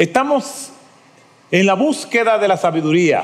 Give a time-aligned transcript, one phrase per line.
[0.00, 0.70] Estamos
[1.50, 3.22] en la búsqueda de la sabiduría.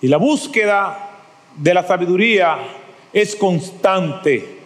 [0.00, 1.10] Y la búsqueda
[1.54, 2.56] de la sabiduría
[3.12, 4.56] es constante.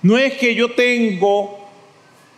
[0.00, 1.58] No es que yo tengo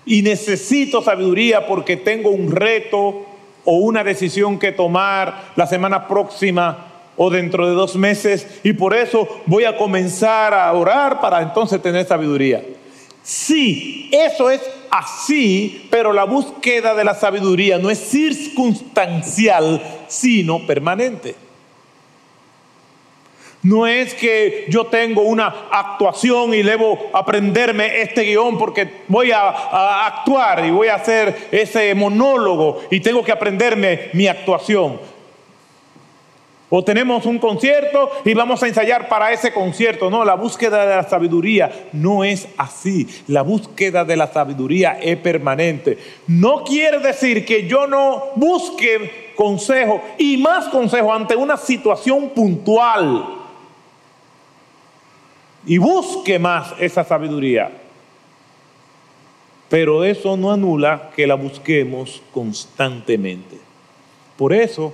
[0.04, 3.25] y necesito sabiduría porque tengo un reto
[3.64, 6.86] o una decisión que tomar la semana próxima
[7.17, 11.80] o dentro de dos meses y por eso voy a comenzar a orar para entonces
[11.80, 12.64] tener sabiduría.
[13.22, 21.34] Sí, eso es así, pero la búsqueda de la sabiduría no es circunstancial, sino permanente.
[23.62, 29.48] No es que yo tengo una actuación y debo aprenderme este guion porque voy a,
[29.48, 35.00] a, actuar y voy a hacer ese monólogo y tengo que aprenderme mi actuación.
[36.70, 40.11] O tenemos un concierto y vamos a ensayar para ese concierto.
[40.11, 43.08] No, la búsqueda de la sabiduría no es así.
[43.27, 45.96] La búsqueda de la sabiduría es permanente.
[46.27, 53.24] No quiere decir que yo no busque consejo y más consejo ante una situación puntual
[55.64, 57.70] y busque más esa sabiduría.
[59.70, 63.56] Pero eso no anula que la busquemos constantemente.
[64.36, 64.92] Por eso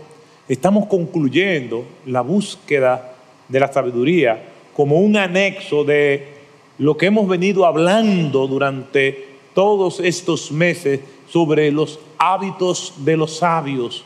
[0.48, 3.14] estamos concluyendo la búsqueda
[3.48, 4.42] de la sabiduría
[4.74, 6.34] como un anexo de
[6.78, 14.04] lo que hemos venido hablando durante todos estos meses sobre los hábitos de los sabios.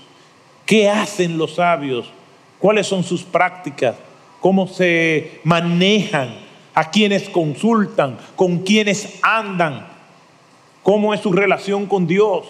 [0.67, 2.11] ¿Qué hacen los sabios?
[2.59, 3.97] ¿Cuáles son sus prácticas?
[4.41, 6.49] ¿Cómo se manejan?
[6.79, 9.89] a quienes consultan, con quienes andan,
[10.85, 12.47] cómo es su relación con Dios.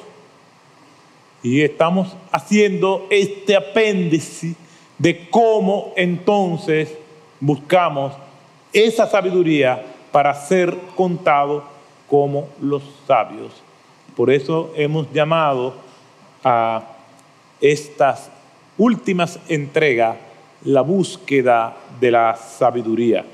[1.43, 4.55] Y estamos haciendo este apéndice
[4.99, 6.93] de cómo entonces
[7.41, 8.13] buscamos
[8.73, 11.65] esa sabiduría para ser contado
[12.09, 13.53] como los sabios.
[14.17, 15.75] Por eso hemos llamado
[16.43, 16.83] a
[17.61, 18.31] estas
[18.77, 20.17] últimas entregas
[20.65, 23.25] la búsqueda de la sabiduría.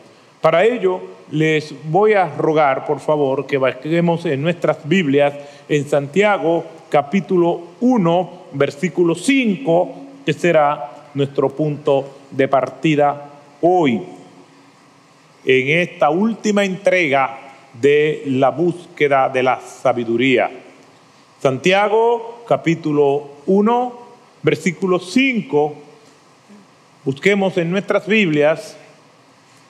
[0.40, 1.00] Para ello,
[1.30, 5.34] les voy a rogar, por favor, que bajemos en nuestras Biblias
[5.68, 9.94] en Santiago capítulo 1, versículo 5,
[10.24, 13.30] que será nuestro punto de partida
[13.62, 14.00] hoy,
[15.44, 17.36] en esta última entrega
[17.72, 20.48] de la búsqueda de la sabiduría.
[21.42, 23.98] Santiago capítulo 1,
[24.44, 25.74] versículo 5,
[27.04, 28.76] busquemos en nuestras Biblias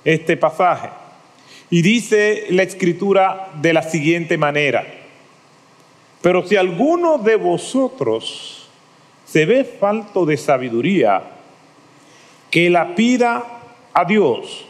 [0.04, 0.90] este pasaje.
[1.70, 5.03] Y dice la escritura de la siguiente manera,
[6.24, 8.66] pero si alguno de vosotros
[9.26, 11.22] se ve falto de sabiduría,
[12.50, 13.44] que la pida
[13.92, 14.64] a Dios,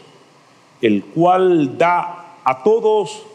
[0.81, 3.25] el cual da a todos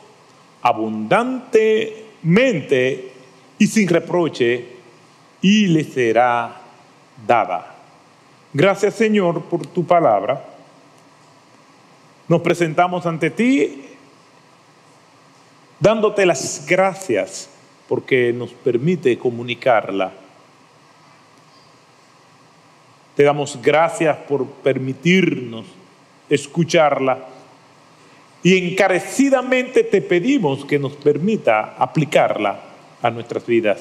[0.60, 3.12] abundantemente
[3.58, 4.66] y sin reproche,
[5.40, 6.60] y le será
[7.26, 7.74] dada.
[8.52, 10.44] Gracias Señor por tu palabra.
[12.28, 13.82] Nos presentamos ante ti
[15.80, 17.48] dándote las gracias
[17.90, 20.12] porque nos permite comunicarla.
[23.16, 25.66] Te damos gracias por permitirnos
[26.28, 27.26] escucharla
[28.44, 32.60] y encarecidamente te pedimos que nos permita aplicarla
[33.02, 33.80] a nuestras vidas.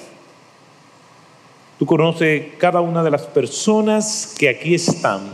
[1.77, 5.29] Tú conoces cada una de las personas que aquí están.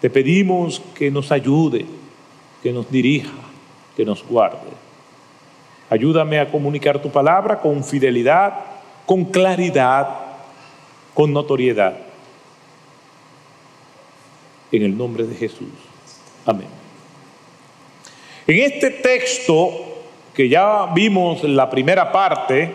[0.00, 1.86] Te pedimos que nos ayude
[2.62, 3.32] que nos dirija,
[3.96, 4.79] que nos guarde.
[5.90, 8.54] Ayúdame a comunicar tu palabra con fidelidad,
[9.06, 10.08] con claridad,
[11.14, 11.96] con notoriedad.
[14.70, 15.68] En el nombre de Jesús.
[16.46, 16.68] Amén.
[18.46, 19.68] En este texto,
[20.32, 22.72] que ya vimos la primera parte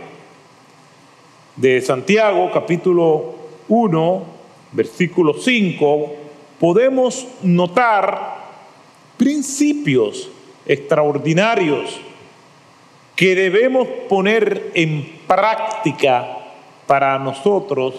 [1.55, 3.35] de Santiago, capítulo
[3.69, 4.25] 1,
[4.73, 6.13] versículo 5,
[6.59, 8.35] podemos notar
[9.17, 10.29] principios
[10.65, 12.01] extraordinarios
[13.15, 16.37] que debemos poner en práctica
[16.85, 17.95] para nosotros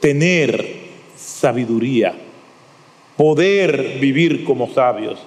[0.00, 2.14] tener sabiduría,
[3.16, 5.20] poder vivir como sabios.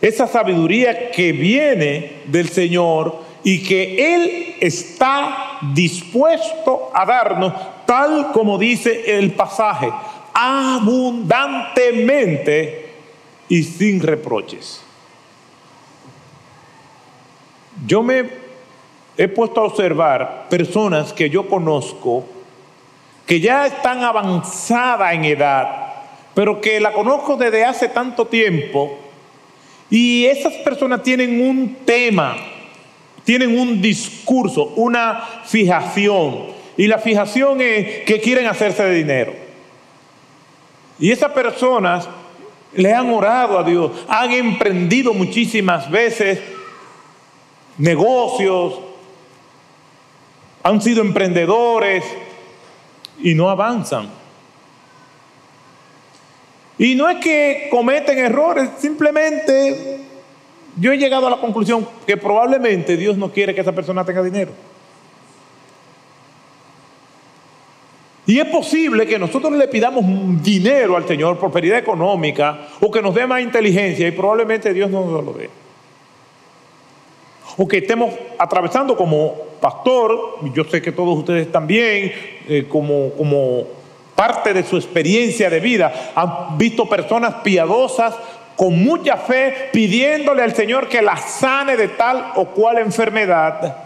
[0.00, 7.52] Esa sabiduría que viene del Señor y que Él está dispuesto a darnos,
[7.86, 9.92] tal como dice el pasaje,
[10.34, 12.86] abundantemente
[13.48, 14.81] y sin reproches.
[17.86, 18.24] Yo me
[19.16, 22.24] he puesto a observar personas que yo conozco
[23.26, 25.92] que ya están avanzada en edad,
[26.34, 28.98] pero que la conozco desde hace tanto tiempo
[29.88, 32.36] y esas personas tienen un tema
[33.24, 36.46] tienen un discurso, una fijación.
[36.76, 39.34] Y la fijación es que quieren hacerse de dinero.
[40.98, 42.08] Y esas personas
[42.74, 46.40] le han orado a Dios, han emprendido muchísimas veces
[47.82, 48.78] negocios,
[50.62, 52.04] han sido emprendedores
[53.18, 54.08] y no avanzan.
[56.78, 60.00] Y no es que cometen errores, simplemente
[60.76, 64.22] yo he llegado a la conclusión que probablemente Dios no quiere que esa persona tenga
[64.22, 64.52] dinero.
[68.24, 70.04] Y es posible que nosotros le pidamos
[70.40, 75.04] dinero al Señor, prosperidad económica, o que nos dé más inteligencia, y probablemente Dios no
[75.04, 75.61] nos lo dé.
[77.56, 82.12] O que estemos atravesando como pastor, yo sé que todos ustedes también,
[82.48, 83.64] eh, como, como
[84.14, 88.14] parte de su experiencia de vida, han visto personas piadosas
[88.56, 93.76] con mucha fe pidiéndole al Señor que la sane de tal o cual enfermedad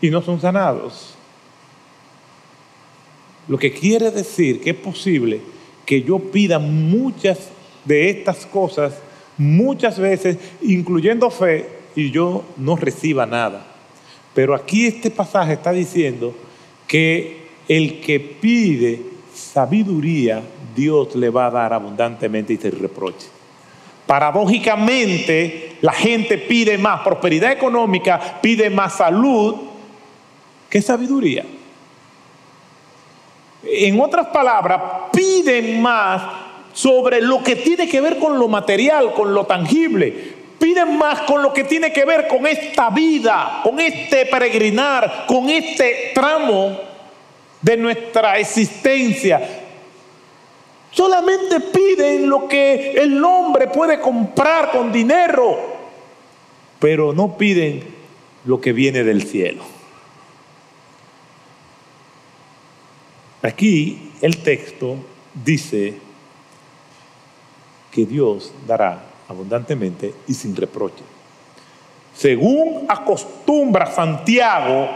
[0.00, 1.14] y no son sanados.
[3.48, 5.40] Lo que quiere decir que es posible
[5.84, 7.50] que yo pida muchas
[7.84, 8.94] de estas cosas
[9.38, 13.66] muchas veces, incluyendo fe, y yo no reciba nada.
[14.34, 16.34] Pero aquí este pasaje está diciendo
[16.86, 19.00] que el que pide
[19.32, 20.42] sabiduría,
[20.74, 23.28] Dios le va a dar abundantemente y se reproche.
[24.06, 29.54] Paradójicamente, la gente pide más prosperidad económica, pide más salud
[30.68, 31.44] que sabiduría.
[33.62, 34.80] En otras palabras,
[35.12, 36.43] piden más
[36.74, 40.34] sobre lo que tiene que ver con lo material, con lo tangible.
[40.58, 45.48] Piden más con lo que tiene que ver con esta vida, con este peregrinar, con
[45.48, 46.78] este tramo
[47.62, 49.62] de nuestra existencia.
[50.90, 55.58] Solamente piden lo que el hombre puede comprar con dinero,
[56.78, 57.82] pero no piden
[58.44, 59.62] lo que viene del cielo.
[63.42, 64.96] Aquí el texto
[65.34, 66.03] dice
[67.94, 71.04] que Dios dará abundantemente y sin reproche.
[72.12, 74.88] Según acostumbra Santiago,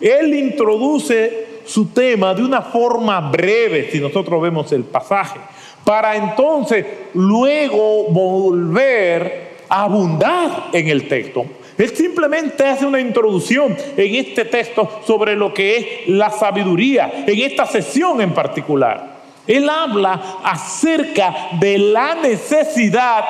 [0.00, 5.38] él introduce su tema de una forma breve, si nosotros vemos el pasaje,
[5.84, 11.44] para entonces luego volver a abundar en el texto.
[11.76, 17.38] Él simplemente hace una introducción en este texto sobre lo que es la sabiduría, en
[17.38, 19.19] esta sesión en particular.
[19.50, 23.24] Él habla acerca de la necesidad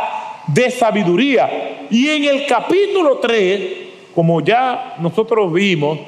[0.46, 1.86] de sabiduría.
[1.90, 3.60] Y en el capítulo 3,
[4.14, 5.98] como ya nosotros vimos,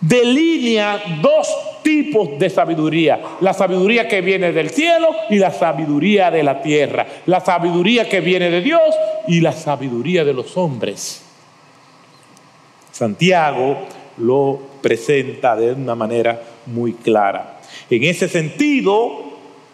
[0.00, 1.46] delinea dos
[1.82, 3.20] tipos de sabiduría.
[3.42, 7.06] La sabiduría que viene del cielo y la sabiduría de la tierra.
[7.26, 8.80] La sabiduría que viene de Dios
[9.28, 11.22] y la sabiduría de los hombres.
[12.92, 13.76] Santiago
[14.16, 17.60] lo presenta de una manera muy clara.
[17.90, 19.29] En ese sentido,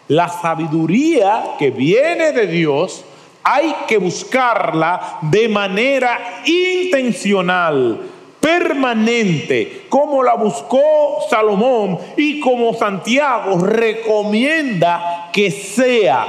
[0.07, 3.03] la sabiduría que viene de Dios
[3.43, 7.97] hay que buscarla de manera intencional,
[8.41, 16.25] permanente, como la buscó Salomón y como Santiago recomienda que sea.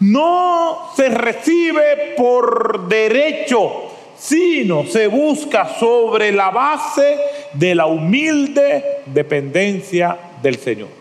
[0.00, 7.18] No se recibe por derecho, sino se busca sobre la base
[7.52, 10.99] de la humilde dependencia del Señor.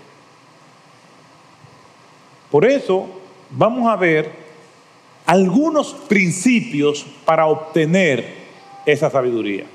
[2.52, 3.08] Por eso
[3.50, 4.32] vamos a ver
[5.26, 8.34] algunos principios para obtener
[8.86, 9.66] esa sabiduría.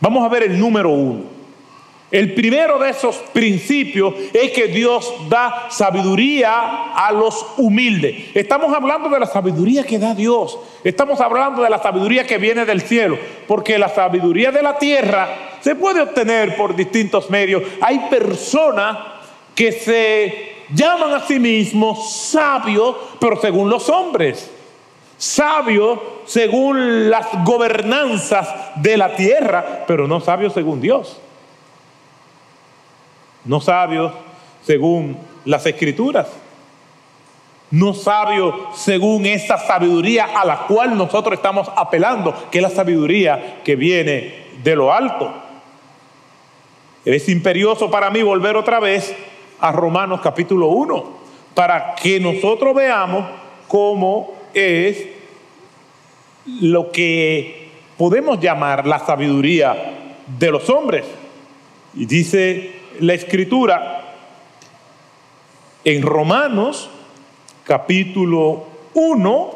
[0.00, 1.42] Vamos a ver el número uno.
[2.10, 8.26] El primero de esos principios es que Dios da sabiduría a los humildes.
[8.34, 10.58] Estamos hablando de la sabiduría que da Dios.
[10.84, 13.18] Estamos hablando de la sabiduría que viene del cielo.
[13.48, 17.62] Porque la sabiduría de la tierra se puede obtener por distintos medios.
[17.80, 18.98] Hay personas
[19.54, 24.50] que se llaman a sí mismos sabios, pero según los hombres.
[25.18, 31.20] Sabios según las gobernanzas de la tierra, pero no sabios según Dios
[33.44, 34.12] no sabios
[34.62, 36.28] según las escrituras,
[37.70, 43.60] no sabios según esa sabiduría a la cual nosotros estamos apelando, que es la sabiduría
[43.64, 45.32] que viene de lo alto.
[47.04, 49.16] Es imperioso para mí volver otra vez
[49.62, 51.04] a Romanos capítulo 1,
[51.54, 53.24] para que nosotros veamos
[53.68, 55.06] cómo es
[56.60, 61.04] lo que podemos llamar la sabiduría de los hombres.
[61.94, 64.16] Y dice la escritura
[65.84, 66.90] en Romanos
[67.62, 68.64] capítulo
[68.94, 69.50] 1,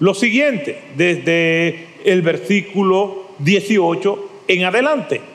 [0.00, 5.33] lo siguiente, desde el versículo 18 en adelante.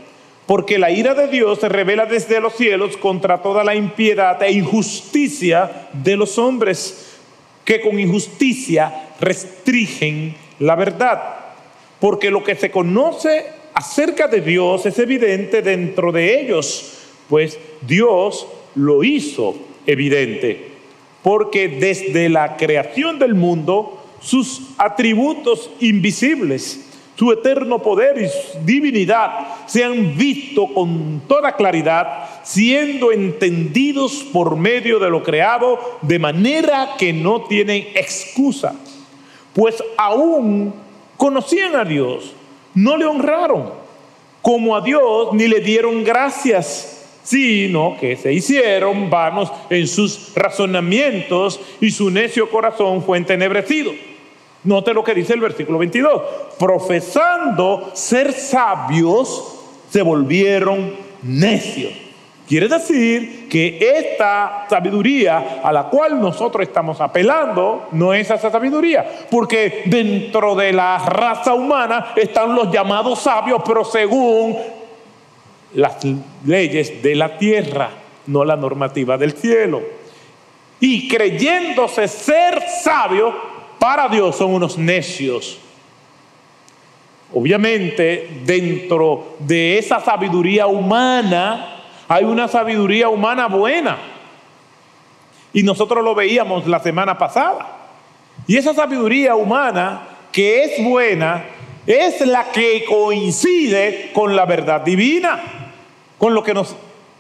[0.50, 4.52] Porque la ira de Dios se revela desde los cielos contra toda la impiedad e
[4.52, 7.20] injusticia de los hombres,
[7.64, 11.22] que con injusticia restringen la verdad.
[12.00, 16.98] Porque lo que se conoce acerca de Dios es evidente dentro de ellos,
[17.30, 20.72] pues Dios lo hizo evidente.
[21.22, 26.89] Porque desde la creación del mundo, sus atributos invisibles,
[27.20, 35.00] su eterno poder y divinidad se han visto con toda claridad, siendo entendidos por medio
[35.00, 38.74] de lo creado, de manera que no tienen excusa.
[39.54, 40.74] Pues aún
[41.18, 42.34] conocían a Dios,
[42.74, 43.74] no le honraron
[44.42, 51.60] como a Dios, ni le dieron gracias sino que se hicieron vanos en sus razonamientos
[51.80, 53.92] y su necio corazón fue entenebrecido.
[54.64, 56.22] Note lo que dice el versículo 22.
[56.58, 61.94] Profesando ser sabios, se volvieron necios.
[62.48, 69.06] Quiere decir que esta sabiduría a la cual nosotros estamos apelando no es esa sabiduría,
[69.30, 74.58] porque dentro de la raza humana están los llamados sabios, pero según
[75.76, 75.98] las
[76.44, 77.92] leyes de la tierra,
[78.26, 79.84] no la normativa del cielo.
[80.80, 83.36] Y creyéndose ser sabios,
[83.80, 85.60] para Dios son unos necios.
[87.34, 93.98] Obviamente, dentro de esa sabiduría humana, hay una sabiduría humana buena.
[95.54, 97.78] Y nosotros lo veíamos la semana pasada.
[98.48, 101.46] Y esa sabiduría humana que es buena
[101.86, 105.60] es la que coincide con la verdad divina
[106.20, 106.76] con lo que nos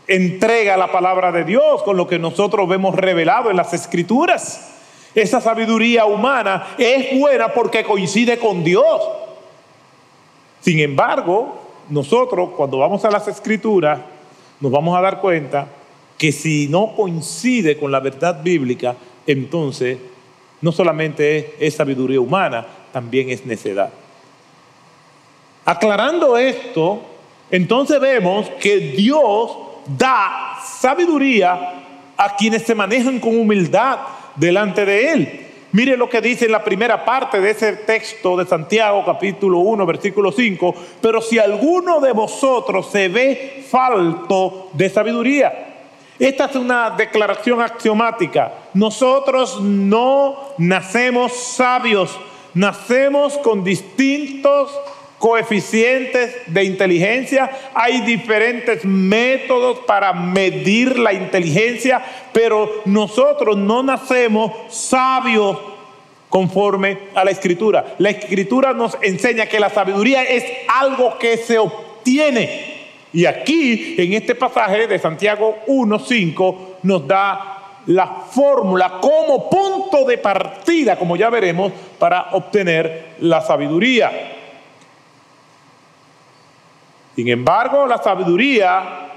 [0.08, 4.76] entrega la palabra de Dios, con lo que nosotros vemos revelado en las escrituras.
[5.16, 9.02] Esa sabiduría humana es buena porque coincide con Dios.
[10.62, 14.00] Sin embargo, nosotros cuando vamos a las escrituras
[14.60, 15.68] nos vamos a dar cuenta
[16.18, 19.98] que si no coincide con la verdad bíblica, entonces
[20.62, 23.90] no solamente es sabiduría humana, también es necedad.
[25.66, 27.02] Aclarando esto,
[27.50, 29.52] entonces vemos que Dios
[29.98, 31.76] da sabiduría
[32.18, 34.00] a quienes se manejan con humildad
[34.40, 35.46] delante de Él.
[35.72, 39.86] Mire lo que dice en la primera parte de ese texto de Santiago, capítulo 1,
[39.86, 40.74] versículo 5.
[41.00, 45.68] Pero si alguno de vosotros se ve falto de sabiduría,
[46.18, 48.52] esta es una declaración axiomática.
[48.74, 52.20] Nosotros no nacemos sabios,
[52.56, 54.72] nacemos con distintos
[55.20, 65.58] coeficientes de inteligencia, hay diferentes métodos para medir la inteligencia, pero nosotros no nacemos sabios
[66.30, 67.96] conforme a la escritura.
[67.98, 72.78] La escritura nos enseña que la sabiduría es algo que se obtiene.
[73.12, 80.20] Y aquí, en este pasaje de Santiago 1.5, nos da la fórmula como punto de
[80.20, 84.39] partida, como ya veremos, para obtener la sabiduría.
[87.20, 89.10] Sin embargo, la sabiduría,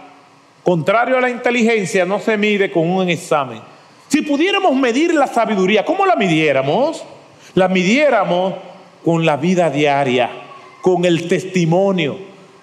[0.65, 3.61] contrario a la inteligencia, no se mide con un examen.
[4.09, 7.05] Si pudiéramos medir la sabiduría, ¿cómo la midiéramos?
[7.55, 8.55] La midiéramos
[9.05, 10.31] con la vida diaria,
[10.81, 12.19] con el testimonio.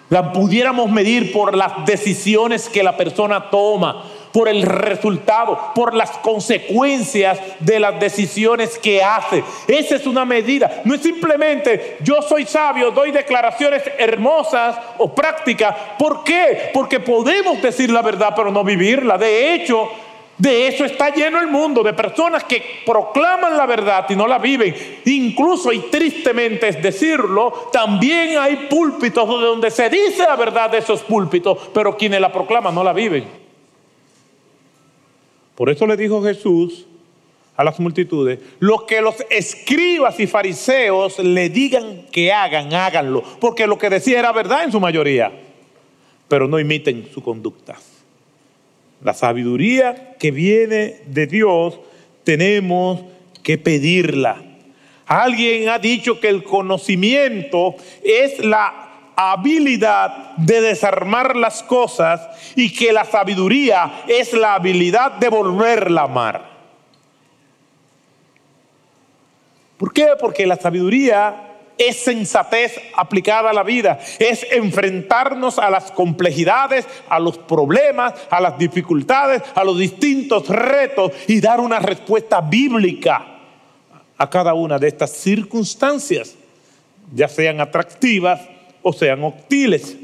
[0.09, 6.11] La pudiéramos medir por las decisiones que la persona toma, por el resultado, por las
[6.19, 9.43] consecuencias de las decisiones que hace.
[9.67, 10.81] Esa es una medida.
[10.85, 15.75] No es simplemente yo soy sabio, doy declaraciones hermosas o prácticas.
[15.97, 16.69] ¿Por qué?
[16.73, 19.17] Porque podemos decir la verdad pero no vivirla.
[19.17, 19.89] De hecho,
[20.39, 24.37] de eso está lleno el mundo, de personas que proclaman la verdad y no la
[24.37, 24.73] viven.
[25.05, 31.01] Incluso, y tristemente es decirlo, también hay púlpitos donde se dice la verdad de esos
[31.01, 33.48] púlpitos, pero quienes la proclaman no la viven.
[35.59, 36.85] Por eso le dijo Jesús
[37.57, 43.67] a las multitudes, lo que los escribas y fariseos le digan que hagan, háganlo, porque
[43.67, 45.33] lo que decía era verdad en su mayoría,
[46.29, 47.75] pero no imiten su conducta.
[49.03, 51.77] La sabiduría que viene de Dios
[52.23, 53.01] tenemos
[53.43, 54.41] que pedirla.
[55.07, 58.88] Alguien ha dicho que el conocimiento es la
[59.21, 62.21] habilidad de desarmar las cosas
[62.55, 66.49] y que la sabiduría es la habilidad de volverla a amar.
[69.77, 70.11] ¿Por qué?
[70.17, 71.47] Porque la sabiduría
[71.77, 78.39] es sensatez aplicada a la vida, es enfrentarnos a las complejidades, a los problemas, a
[78.39, 83.25] las dificultades, a los distintos retos y dar una respuesta bíblica
[84.17, 86.35] a cada una de estas circunstancias,
[87.13, 88.39] ya sean atractivas
[88.81, 89.97] o sean hostiles.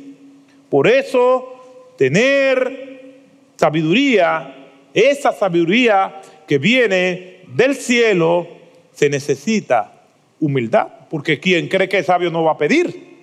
[0.70, 3.14] Por eso, tener
[3.56, 4.56] sabiduría,
[4.94, 8.48] esa sabiduría que viene del cielo,
[8.94, 9.94] se necesita
[10.40, 13.16] humildad, porque quien cree que es sabio no va a pedir.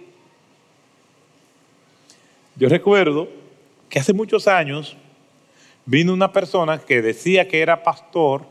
[2.56, 3.28] Yo recuerdo
[3.88, 4.96] que hace muchos años
[5.86, 8.44] vino una persona que decía que era pastor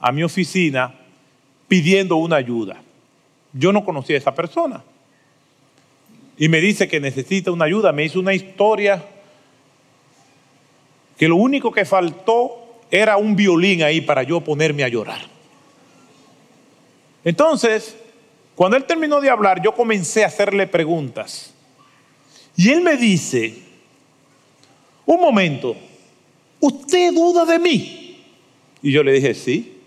[0.00, 0.94] a mi oficina
[1.66, 2.82] pidiendo una ayuda.
[3.52, 4.82] Yo no conocía a esa persona.
[6.38, 7.92] Y me dice que necesita una ayuda.
[7.92, 9.04] Me hizo una historia
[11.16, 15.20] que lo único que faltó era un violín ahí para yo ponerme a llorar.
[17.24, 17.96] Entonces,
[18.54, 21.52] cuando él terminó de hablar, yo comencé a hacerle preguntas.
[22.56, 23.54] Y él me dice,
[25.04, 25.76] un momento,
[26.60, 28.24] ¿usted duda de mí?
[28.80, 29.80] Y yo le dije, sí.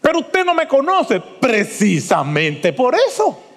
[0.00, 3.47] Pero usted no me conoce precisamente por eso.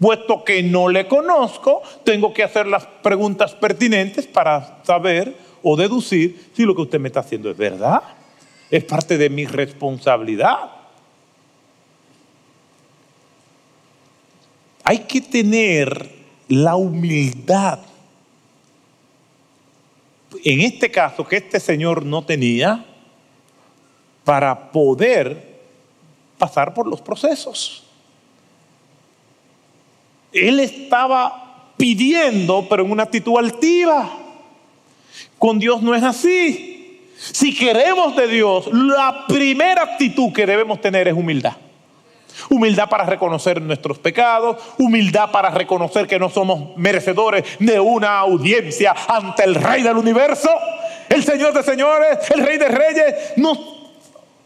[0.00, 6.50] Puesto que no le conozco, tengo que hacer las preguntas pertinentes para saber o deducir
[6.54, 8.02] si lo que usted me está haciendo es verdad.
[8.70, 10.70] Es parte de mi responsabilidad.
[14.82, 16.10] Hay que tener
[16.48, 17.80] la humildad.
[20.44, 22.84] En este caso, que este señor no tenía,
[24.24, 25.54] para poder
[26.38, 27.83] pasar por los procesos.
[30.34, 34.10] Él estaba pidiendo, pero en una actitud altiva.
[35.38, 37.00] Con Dios no es así.
[37.16, 41.54] Si queremos de Dios, la primera actitud que debemos tener es humildad.
[42.50, 48.94] Humildad para reconocer nuestros pecados, humildad para reconocer que no somos merecedores de una audiencia
[49.08, 50.50] ante el Rey del universo,
[51.08, 53.14] el Señor de señores, el Rey de reyes.
[53.36, 53.58] Nos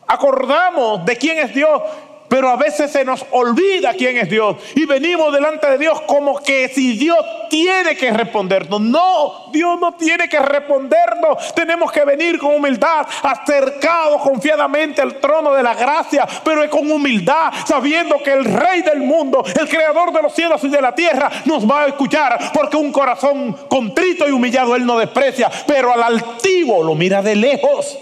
[0.06, 1.80] acordamos de quién es Dios
[2.28, 6.38] pero a veces se nos olvida quién es Dios y venimos delante de Dios como
[6.40, 8.80] que si Dios tiene que respondernos.
[8.80, 11.54] No, Dios no tiene que respondernos.
[11.54, 17.52] Tenemos que venir con humildad, acercados confiadamente al trono de la gracia, pero con humildad,
[17.66, 21.30] sabiendo que el Rey del mundo, el Creador de los cielos y de la tierra,
[21.44, 26.02] nos va a escuchar, porque un corazón contrito y humillado Él no desprecia, pero al
[26.02, 27.98] altivo lo mira de lejos.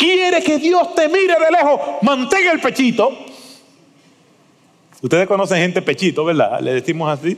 [0.00, 1.78] Quiere que Dios te mire de lejos.
[2.00, 3.12] Mantenga el pechito.
[5.02, 6.58] Ustedes conocen gente pechito, ¿verdad?
[6.62, 7.36] Le decimos así.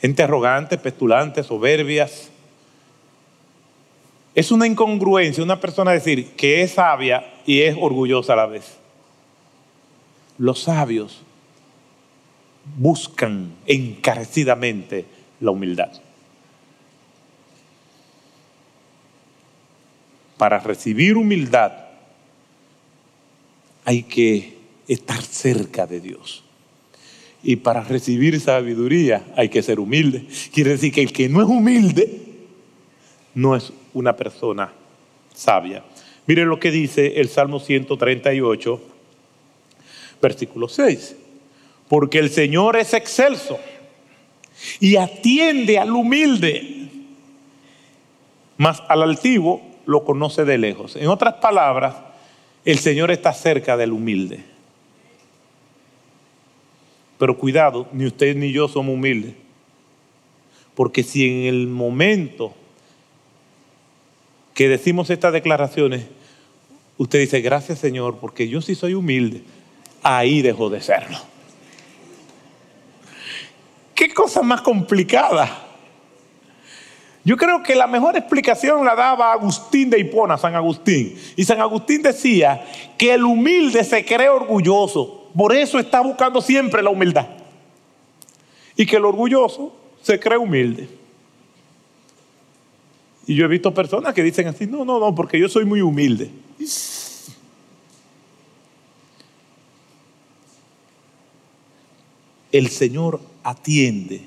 [0.00, 2.30] Gente arrogante, petulante, soberbias.
[4.34, 8.78] Es una incongruencia una persona decir que es sabia y es orgullosa a la vez.
[10.38, 11.20] Los sabios
[12.78, 15.04] buscan encarecidamente
[15.40, 15.90] la humildad.
[20.44, 21.72] Para recibir humildad
[23.86, 26.44] hay que estar cerca de Dios.
[27.42, 30.26] Y para recibir sabiduría hay que ser humilde.
[30.52, 32.20] Quiere decir que el que no es humilde
[33.34, 34.70] no es una persona
[35.34, 35.82] sabia.
[36.26, 38.82] Miren lo que dice el Salmo 138,
[40.20, 41.16] versículo 6.
[41.88, 43.58] Porque el Señor es excelso
[44.78, 46.90] y atiende al humilde,
[48.58, 50.96] mas al altivo lo conoce de lejos.
[50.96, 51.96] En otras palabras,
[52.64, 54.44] el Señor está cerca del humilde.
[57.18, 59.34] Pero cuidado, ni usted ni yo somos humildes.
[60.74, 62.54] Porque si en el momento
[64.54, 66.06] que decimos estas declaraciones,
[66.98, 69.42] usted dice, gracias Señor, porque yo sí soy humilde,
[70.02, 71.18] ahí dejó de serlo.
[73.94, 75.63] ¿Qué cosa más complicada?
[77.24, 81.18] Yo creo que la mejor explicación la daba Agustín de Hipona, San Agustín.
[81.36, 82.66] Y San Agustín decía
[82.98, 87.26] que el humilde se cree orgulloso, por eso está buscando siempre la humildad.
[88.76, 90.86] Y que el orgulloso se cree humilde.
[93.26, 95.80] Y yo he visto personas que dicen así, no, no, no, porque yo soy muy
[95.80, 96.30] humilde.
[102.52, 104.22] El Señor atiende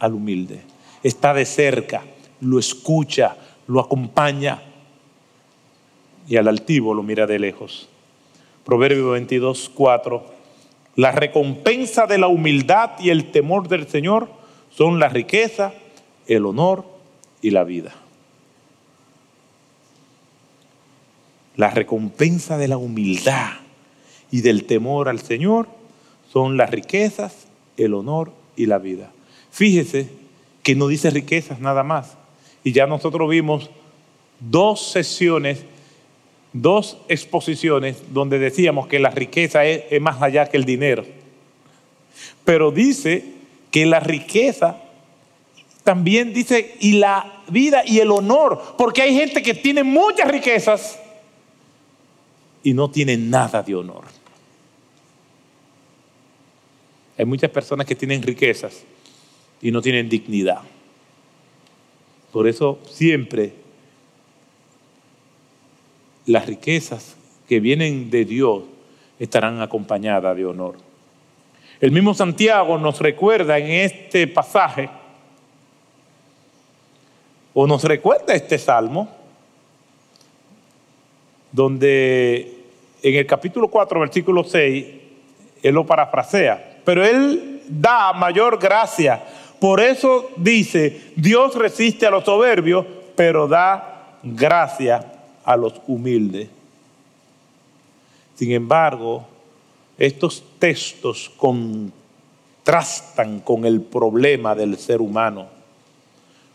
[0.00, 0.71] al humilde
[1.02, 2.02] está de cerca,
[2.40, 3.36] lo escucha,
[3.66, 4.62] lo acompaña
[6.28, 7.88] y al altivo lo mira de lejos.
[8.64, 10.24] Proverbio 22, 4.
[10.96, 14.28] La recompensa de la humildad y el temor del Señor
[14.70, 15.72] son la riqueza,
[16.26, 16.84] el honor
[17.40, 17.94] y la vida.
[21.56, 23.50] La recompensa de la humildad
[24.30, 25.68] y del temor al Señor
[26.32, 29.10] son las riquezas, el honor y la vida.
[29.50, 30.21] Fíjese
[30.62, 32.16] que no dice riquezas nada más.
[32.64, 33.70] Y ya nosotros vimos
[34.40, 35.64] dos sesiones
[36.52, 41.04] dos exposiciones donde decíamos que la riqueza es, es más allá que el dinero.
[42.44, 43.24] Pero dice
[43.70, 44.78] que la riqueza
[45.82, 50.98] también dice y la vida y el honor, porque hay gente que tiene muchas riquezas
[52.62, 54.04] y no tiene nada de honor.
[57.18, 58.84] Hay muchas personas que tienen riquezas
[59.62, 60.60] y no tienen dignidad.
[62.32, 63.54] Por eso siempre
[66.26, 67.16] las riquezas
[67.48, 68.64] que vienen de Dios
[69.18, 70.76] estarán acompañadas de honor.
[71.80, 74.88] El mismo Santiago nos recuerda en este pasaje,
[77.54, 79.08] o nos recuerda este salmo,
[81.50, 82.56] donde
[83.02, 84.86] en el capítulo 4, versículo 6,
[85.62, 89.22] él lo parafrasea, pero él da mayor gracia.
[89.62, 95.12] Por eso dice, Dios resiste a los soberbios, pero da gracia
[95.44, 96.48] a los humildes.
[98.34, 99.24] Sin embargo,
[99.98, 101.92] estos textos contrastan
[103.38, 105.46] con el problema del ser humano,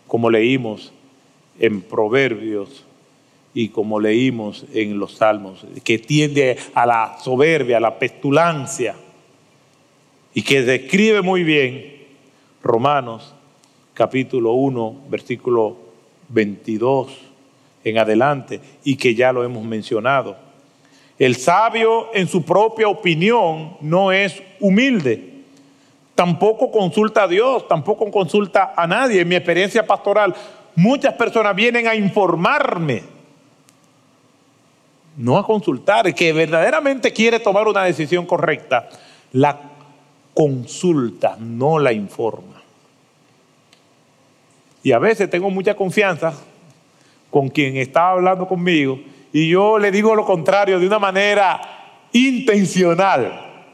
[0.05, 0.91] como leímos
[1.61, 2.83] en Proverbios
[3.53, 8.97] y como leímos en los Salmos, que tiende a la soberbia, a la petulancia,
[10.33, 11.96] y que describe muy bien
[12.67, 13.33] Romanos
[13.93, 15.75] capítulo 1, versículo
[16.29, 17.07] 22
[17.83, 20.37] en adelante, y que ya lo hemos mencionado.
[21.17, 25.33] El sabio en su propia opinión no es humilde.
[26.13, 29.21] Tampoco consulta a Dios, tampoco consulta a nadie.
[29.21, 30.35] En mi experiencia pastoral,
[30.75, 33.03] muchas personas vienen a informarme,
[35.15, 38.89] no a consultar, que verdaderamente quiere tomar una decisión correcta.
[39.31, 39.59] La
[40.35, 42.56] consulta, no la informa.
[44.87, 46.33] Y a veces tengo mucha confianza
[47.29, 48.97] con quien está hablando conmigo
[49.33, 51.59] y yo le digo lo contrario de una manera
[52.13, 53.65] intencional.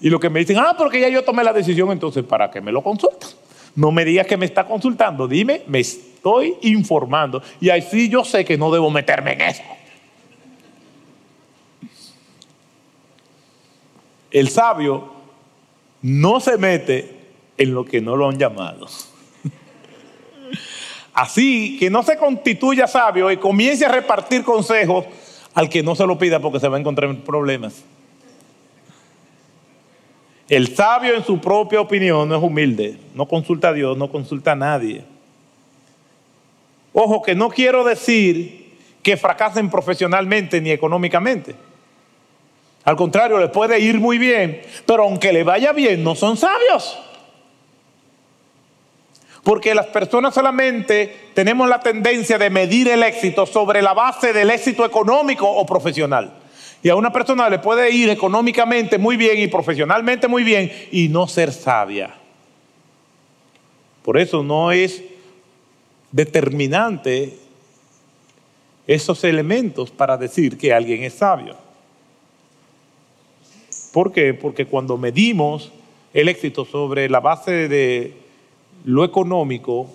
[0.00, 2.60] Y lo que me dicen, ah, porque ya yo tomé la decisión, entonces, ¿para qué
[2.60, 3.36] me lo consultas?
[3.76, 7.40] No me digas que me está consultando, dime, me estoy informando.
[7.60, 9.62] Y así yo sé que no debo meterme en eso.
[14.32, 15.12] El sabio
[16.02, 17.20] no se mete
[17.56, 18.88] en lo que no lo han llamado.
[21.16, 25.06] Así que no se constituya sabio y comience a repartir consejos
[25.54, 27.82] al que no se lo pida porque se va a encontrar en problemas.
[30.46, 34.52] El sabio en su propia opinión no es humilde, no consulta a Dios, no consulta
[34.52, 35.04] a nadie.
[36.92, 41.54] Ojo que no quiero decir que fracasen profesionalmente ni económicamente.
[42.84, 46.98] Al contrario, les puede ir muy bien, pero aunque le vaya bien, no son sabios.
[49.46, 54.50] Porque las personas solamente tenemos la tendencia de medir el éxito sobre la base del
[54.50, 56.32] éxito económico o profesional.
[56.82, 61.06] Y a una persona le puede ir económicamente muy bien y profesionalmente muy bien y
[61.10, 62.12] no ser sabia.
[64.02, 65.04] Por eso no es
[66.10, 67.38] determinante
[68.88, 71.54] esos elementos para decir que alguien es sabio.
[73.92, 74.34] ¿Por qué?
[74.34, 75.70] Porque cuando medimos
[76.12, 78.25] el éxito sobre la base de
[78.86, 79.90] lo económico,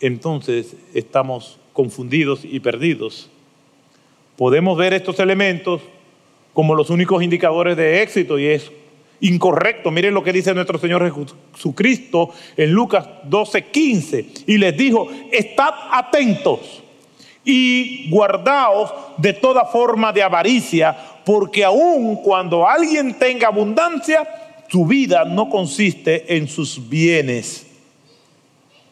[0.00, 3.28] entonces estamos confundidos y perdidos.
[4.36, 5.82] Podemos ver estos elementos
[6.54, 8.72] como los únicos indicadores de éxito y es
[9.20, 9.90] incorrecto.
[9.90, 11.14] Miren lo que dice nuestro Señor
[11.54, 14.26] Jesucristo en Lucas 12, 15.
[14.46, 16.82] Y les dijo, estad atentos
[17.44, 24.26] y guardaos de toda forma de avaricia, porque aun cuando alguien tenga abundancia,
[24.68, 27.66] su vida no consiste en sus bienes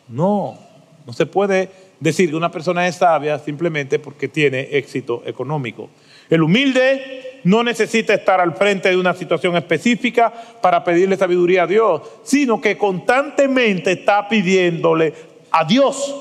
[0.09, 0.59] no,
[1.07, 5.91] no se puede decir que una persona es sabia simplemente porque tiene éxito económico.
[6.31, 11.67] El humilde no necesita estar al frente de una situación específica para pedirle sabiduría a
[11.67, 15.15] Dios, sino que constantemente está pidiéndole
[15.51, 16.15] a Dios.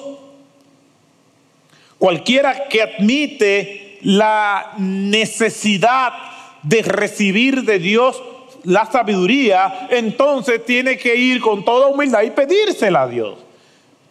[1.97, 6.13] Cualquiera que admite la necesidad
[6.63, 8.21] de recibir de Dios
[8.63, 13.46] la sabiduría, entonces tiene que ir con toda humildad y pedírsela a Dios.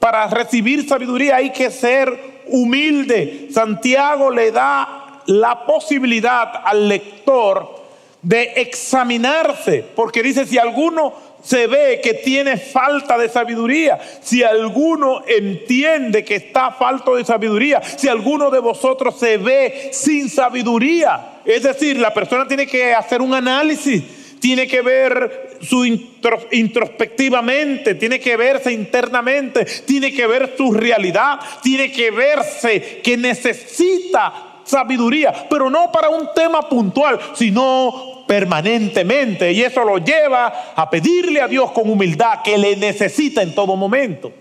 [0.06, 3.48] Para recibir sabiduría hay que ser humilde.
[3.50, 7.82] Santiago le da la posibilidad al lector
[8.22, 15.24] de examinarse, porque dice, si alguno se ve que tiene falta de sabiduría, si alguno
[15.26, 21.64] entiende que está falto de sabiduría, si alguno de vosotros se ve sin sabiduría, es
[21.64, 24.04] decir, la persona tiene que hacer un análisis
[24.40, 31.92] tiene que ver su introspectivamente, tiene que verse internamente, tiene que ver su realidad, tiene
[31.92, 34.32] que verse que necesita
[34.64, 39.52] sabiduría, pero no para un tema puntual, sino permanentemente.
[39.52, 43.76] Y eso lo lleva a pedirle a Dios con humildad que le necesita en todo
[43.76, 44.32] momento.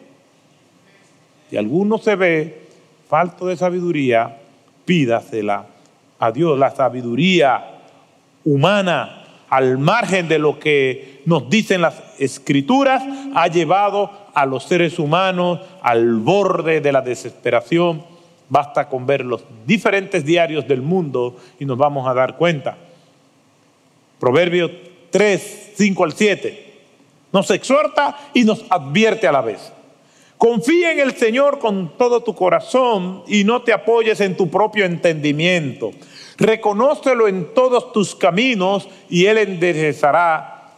[1.49, 2.61] Si alguno se ve
[3.07, 4.37] falto de sabiduría,
[4.85, 5.67] pídasela
[6.19, 6.57] a Dios.
[6.57, 7.63] La sabiduría
[8.43, 9.24] humana,
[9.55, 13.01] al margen de lo que nos dicen las escrituras,
[13.33, 18.03] ha llevado a los seres humanos al borde de la desesperación.
[18.49, 22.75] Basta con ver los diferentes diarios del mundo y nos vamos a dar cuenta.
[24.19, 24.69] Proverbio
[25.09, 26.73] 3, 5 al 7.
[27.31, 29.71] Nos exhorta y nos advierte a la vez.
[30.37, 34.83] Confía en el Señor con todo tu corazón y no te apoyes en tu propio
[34.83, 35.91] entendimiento.
[36.37, 40.71] Reconócelo en todos tus caminos y Él enderezará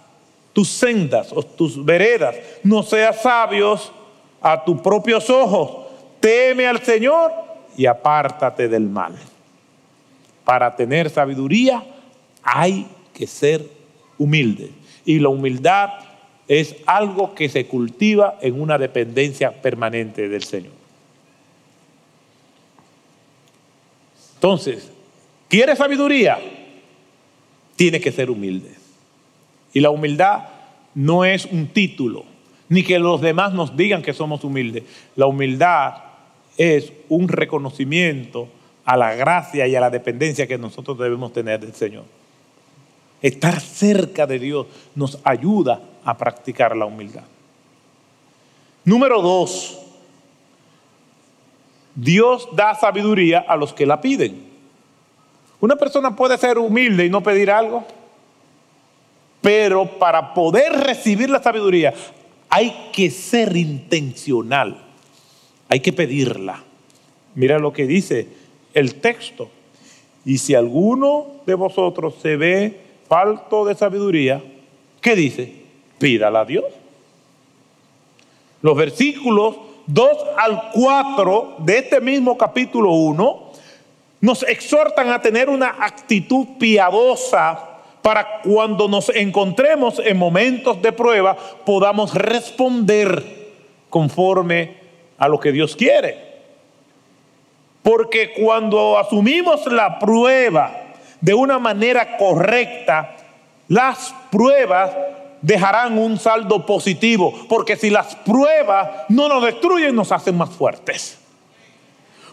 [0.54, 2.36] tus sendas o tus veredas.
[2.64, 3.92] No seas sabios
[4.42, 5.88] a tus propios ojos.
[6.20, 7.32] Teme al Señor
[7.76, 9.16] y apártate del mal.
[10.44, 11.84] Para tener sabiduría
[12.44, 13.68] hay que ser
[14.18, 14.72] humilde.
[15.06, 15.90] Y la humildad
[16.48, 20.74] es algo que se cultiva en una dependencia permanente del Señor.
[24.36, 24.92] Entonces,
[25.48, 26.40] ¿quieres sabiduría?
[27.76, 28.76] Tiene que ser humilde.
[29.74, 30.46] Y la humildad
[30.96, 32.26] no es un título,
[32.70, 34.84] ni que los demás nos digan que somos humildes.
[35.16, 35.96] La humildad
[36.58, 38.50] es un reconocimiento
[38.84, 42.06] a la gracia y a la dependencia que nosotros debemos tener del Señor.
[43.22, 47.24] Estar cerca de Dios nos ayuda a practicar la humildad.
[48.86, 49.80] Número dos,
[51.94, 54.47] Dios da sabiduría a los que la piden.
[55.60, 57.84] Una persona puede ser humilde y no pedir algo,
[59.42, 61.94] pero para poder recibir la sabiduría
[62.50, 64.78] hay que ser intencional,
[65.70, 66.64] hay que pedirla.
[67.36, 68.28] Mira lo que dice
[68.74, 69.50] el texto.
[70.26, 74.44] Y si alguno de vosotros se ve falto de sabiduría,
[75.02, 75.54] ¿qué dice?
[76.00, 76.66] Pídala a Dios.
[78.62, 79.56] Los versículos
[79.88, 83.47] 2 al 4 de este mismo capítulo 1
[84.22, 87.60] nos exhortan a tener una actitud piadosa
[88.02, 93.52] para cuando nos encontremos en momentos de prueba podamos responder
[93.90, 94.78] conforme
[95.18, 96.26] a lo que Dios quiere.
[97.84, 100.72] Porque cuando asumimos la prueba
[101.22, 103.16] de una manera correcta,
[103.68, 104.92] las pruebas
[105.42, 111.18] dejarán un saldo positivo, porque si las pruebas no nos destruyen, nos hacen más fuertes.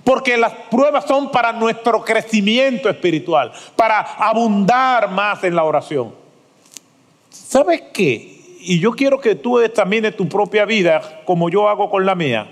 [0.04, 6.14] Porque las pruebas son para nuestro crecimiento espiritual, para abundar más en la oración.
[7.30, 8.58] ¿Sabes qué?
[8.60, 12.50] Y yo quiero que tú examines tu propia vida como yo hago con la mía.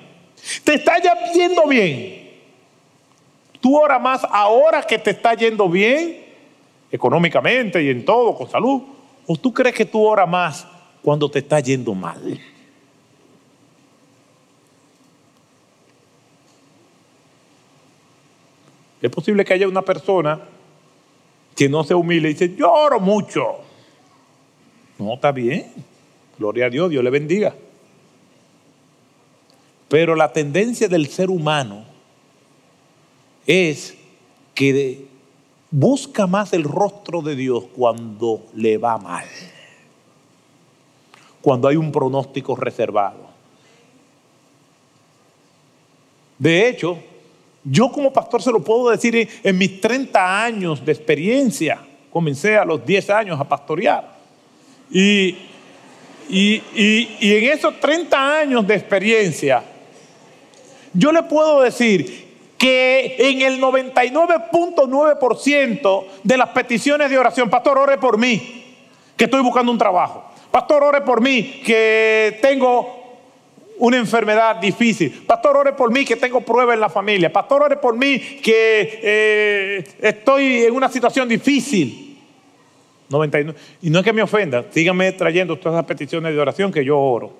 [0.64, 0.96] ¿Te está
[1.34, 2.30] yendo bien?
[3.60, 6.22] ¿Tú oras más ahora que te está yendo bien?
[6.92, 8.82] económicamente y en todo, con salud?
[9.26, 10.66] ¿O tú crees que tú oras más
[11.02, 12.38] cuando te está yendo mal?
[19.02, 20.40] Es posible que haya una persona
[21.56, 23.58] que no se humilde y dice, yo oro mucho.
[24.98, 25.72] No, está bien.
[26.38, 27.54] Gloria a Dios, Dios le bendiga.
[29.88, 31.84] Pero la tendencia del ser humano
[33.44, 33.96] es
[34.54, 35.04] que
[35.70, 39.26] busca más el rostro de Dios cuando le va mal,
[41.40, 43.32] cuando hay un pronóstico reservado.
[46.38, 46.98] De hecho,
[47.64, 52.64] yo como pastor se lo puedo decir en, mis 30 años de experiencia, comencé a
[52.64, 54.12] los 10 años a pastorear.
[54.90, 55.36] Y,
[56.28, 56.62] y,
[57.20, 59.62] y en esos 30 años de experiencia,
[60.92, 67.98] yo le puedo decir que en el 99.9% de las peticiones de oración, pastor, ore
[67.98, 68.76] por mí,
[69.16, 70.26] que estoy buscando un trabajo.
[70.52, 73.01] Pastor, ore por mí, que tengo
[73.78, 75.24] una enfermedad difícil.
[75.26, 77.32] Pastor, ore por mí, que tengo pruebas en la familia.
[77.32, 82.18] Pastor, ore por mí, que eh, estoy en una situación difícil.
[83.08, 83.58] 99.
[83.82, 86.98] Y no es que me ofenda, síganme trayendo todas las peticiones de oración que yo
[86.98, 87.32] oro.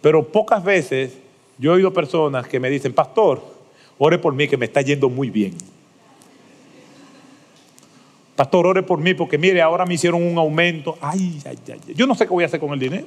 [0.00, 1.16] Pero pocas veces
[1.58, 3.40] yo he oído personas que me dicen, pastor,
[3.98, 5.54] ore por mí que me está yendo muy bien.
[8.42, 10.98] Pastor, ore por mí porque mire, ahora me hicieron un aumento.
[11.00, 13.06] Ay, ay, ay, yo no sé qué voy a hacer con el dinero.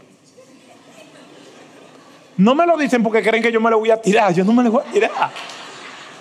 [2.38, 4.34] No me lo dicen porque creen que yo me lo voy a tirar.
[4.34, 5.12] Yo no me lo voy a tirar.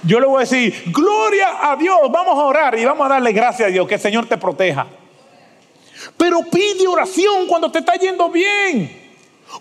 [0.02, 3.30] Yo le voy a decir, gloria a Dios, vamos a orar y vamos a darle
[3.30, 4.84] gracias a Dios, que el Señor te proteja.
[6.16, 9.00] Pero pide oración cuando te está yendo bien.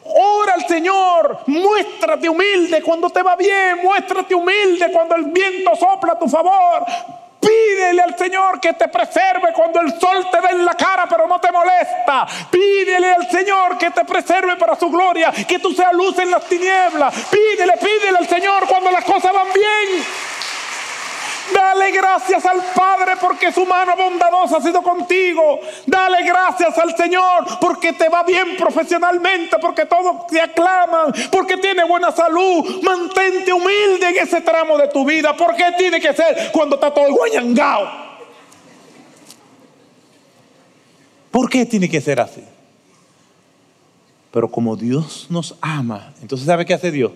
[0.04, 6.14] Ora al Señor, muéstrate humilde cuando te va bien, muéstrate humilde cuando el viento sopla
[6.14, 6.86] a tu favor.
[7.46, 11.28] Pídele al Señor que te preserve cuando el sol te da en la cara pero
[11.28, 12.26] no te molesta.
[12.50, 16.44] Pídele al Señor que te preserve para su gloria, que tú seas luz en las
[16.46, 17.14] tinieblas.
[17.30, 20.04] Pídele, pídele al Señor cuando las cosas van bien.
[21.52, 25.60] Dale gracias al Padre porque su mano bondadosa ha sido contigo.
[25.86, 31.84] Dale gracias al Señor porque te va bien profesionalmente, porque todos te aclaman, porque tiene
[31.84, 32.82] buena salud.
[32.84, 35.36] Mantente humilde en ese tramo de tu vida.
[35.36, 38.04] ¿Por qué tiene que ser cuando está todo guayangao?
[41.32, 42.44] ¿Por qué tiene que ser así?
[44.32, 47.12] Pero como Dios nos ama, entonces ¿sabe qué hace Dios?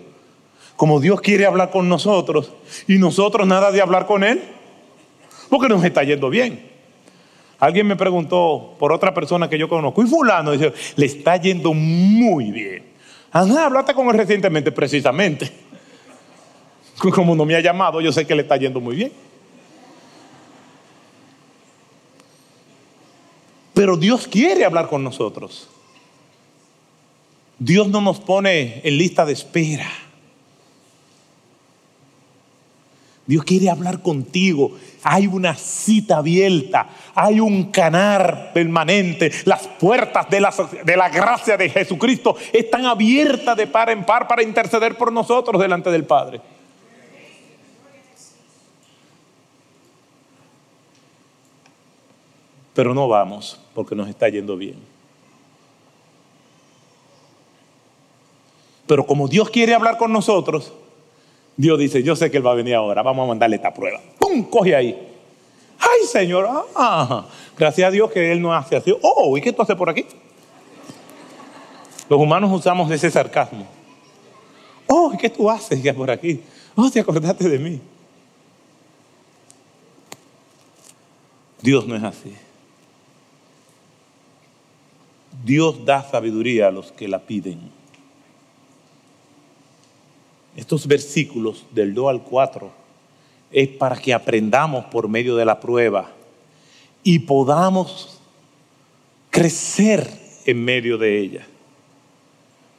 [0.78, 2.54] Como Dios quiere hablar con nosotros
[2.88, 4.42] y nosotros nada de hablar con Él,
[5.50, 6.78] porque nos está yendo bien.
[7.60, 11.74] Alguien me preguntó por otra persona que yo conozco, y fulano dice, le está yendo
[11.74, 12.86] muy bien.
[13.32, 15.52] Ajá, hablaste con él recientemente, precisamente.
[17.14, 19.12] Como no me ha llamado, yo sé que le está yendo muy bien.
[23.74, 25.68] Pero Dios quiere hablar con nosotros.
[27.60, 29.90] Dios no nos pone en lista de espera.
[33.28, 34.72] Dios quiere hablar contigo.
[35.04, 39.32] Hay una cita abierta, hay un canar permanente.
[39.44, 40.54] Las puertas de la,
[40.86, 45.62] de la, gracia de Jesucristo están abiertas de par en par para interceder por nosotros
[45.62, 46.40] delante del Padre.
[52.74, 54.78] Pero no vamos porque nos está yendo bien.
[58.88, 60.72] Pero como Dios quiere hablar con nosotros,
[61.58, 64.00] Dios dice, yo sé que Él va a venir ahora, vamos a mandarle esta prueba.
[64.20, 64.44] ¡Pum!
[64.44, 64.96] Coge ahí.
[65.80, 66.48] ¡Ay, Señor!
[66.76, 67.26] Ah,
[67.58, 68.96] gracias a Dios que Él no hace así.
[69.02, 69.36] ¡Oh!
[69.36, 70.06] ¿Y qué tú haces por aquí?
[72.08, 73.66] Los humanos usamos ese sarcasmo.
[74.88, 75.12] ¡Oh!
[75.14, 76.42] ¿y qué tú haces ya por aquí?
[76.76, 77.82] ¡Oh, te acordaste de mí!
[81.62, 82.34] Dios no es así.
[85.44, 87.77] Dios da sabiduría a los que la piden.
[90.58, 92.72] Estos versículos del 2 al 4
[93.52, 96.12] es para que aprendamos por medio de la prueba
[97.04, 98.20] y podamos
[99.30, 100.10] crecer
[100.46, 101.48] en medio de ella.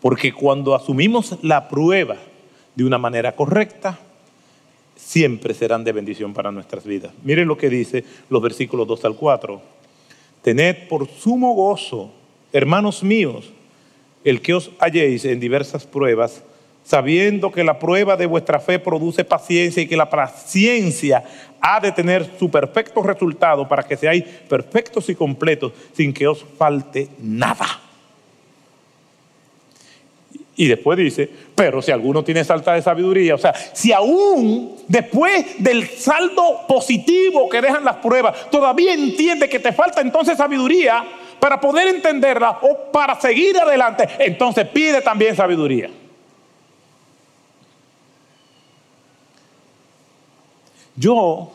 [0.00, 2.16] Porque cuando asumimos la prueba
[2.74, 3.98] de una manera correcta,
[4.96, 7.12] siempre serán de bendición para nuestras vidas.
[7.22, 9.62] Miren lo que dice los versículos 2 al 4.
[10.42, 12.10] Tened por sumo gozo,
[12.52, 13.52] hermanos míos,
[14.24, 16.42] el que os halléis en diversas pruebas,
[16.88, 21.22] sabiendo que la prueba de vuestra fe produce paciencia y que la paciencia
[21.60, 26.42] ha de tener su perfecto resultado para que seáis perfectos y completos sin que os
[26.56, 27.66] falte nada.
[30.56, 35.62] Y después dice, pero si alguno tiene falta de sabiduría, o sea, si aún después
[35.62, 41.04] del saldo positivo que dejan las pruebas, todavía entiende que te falta entonces sabiduría
[41.38, 45.90] para poder entenderla o para seguir adelante, entonces pide también sabiduría.
[50.98, 51.52] Yo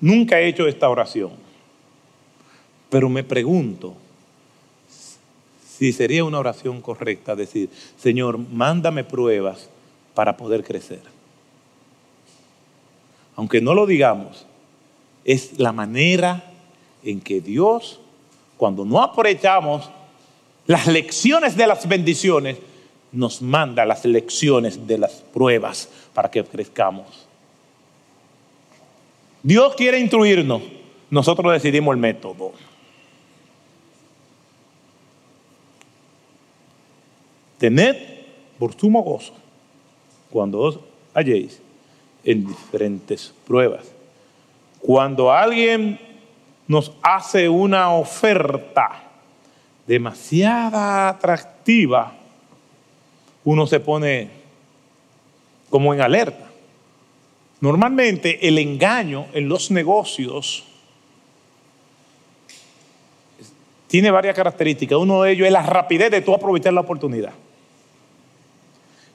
[0.00, 1.32] nunca he hecho esta oración,
[2.90, 3.94] pero me pregunto
[5.78, 9.70] si sería una oración correcta decir, Señor, mándame pruebas
[10.14, 11.00] para poder crecer.
[13.36, 14.44] Aunque no lo digamos,
[15.24, 16.52] es la manera
[17.04, 18.00] en que Dios,
[18.56, 19.88] cuando no aprovechamos
[20.66, 22.58] las lecciones de las bendiciones,
[23.12, 27.26] nos manda las lecciones de las pruebas para que crezcamos.
[29.42, 30.62] Dios quiere instruirnos,
[31.10, 32.52] nosotros decidimos el método.
[37.58, 37.96] Tened
[38.58, 39.34] por sumo gozo
[40.30, 40.78] cuando os
[41.14, 41.60] halléis
[42.24, 43.90] en diferentes pruebas.
[44.80, 45.98] Cuando alguien
[46.66, 49.02] nos hace una oferta
[49.86, 52.17] demasiada atractiva,
[53.44, 54.30] uno se pone
[55.70, 56.50] como en alerta.
[57.60, 60.64] Normalmente el engaño en los negocios
[63.88, 64.98] tiene varias características.
[64.98, 67.32] Uno de ellos es la rapidez de tú aprovechar la oportunidad.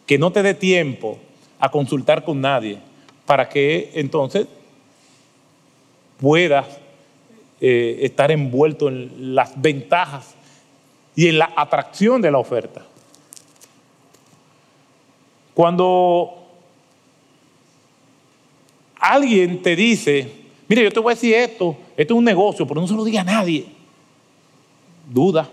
[0.06, 1.20] Que no te dé tiempo
[1.60, 2.80] a consultar con nadie
[3.26, 4.48] para que entonces
[6.20, 6.66] puedas
[7.62, 10.36] eh, estar envuelto en las ventajas
[11.16, 12.86] y en la atracción de la oferta.
[15.54, 16.44] Cuando
[19.00, 20.32] alguien te dice,
[20.68, 23.04] mire, yo te voy a decir esto, esto es un negocio, pero no se lo
[23.04, 23.66] diga a nadie.
[25.12, 25.50] Duda.